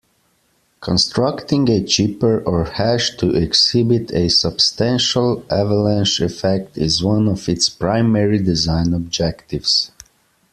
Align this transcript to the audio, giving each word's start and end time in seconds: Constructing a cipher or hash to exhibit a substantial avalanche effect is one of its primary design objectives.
Constructing 0.79 1.69
a 1.69 1.85
cipher 1.85 2.41
or 2.43 2.65
hash 2.65 3.15
to 3.17 3.35
exhibit 3.35 4.11
a 4.15 4.29
substantial 4.29 5.45
avalanche 5.51 6.21
effect 6.21 6.75
is 6.75 7.03
one 7.03 7.27
of 7.27 7.47
its 7.47 7.69
primary 7.69 8.39
design 8.39 8.95
objectives. 8.95 9.91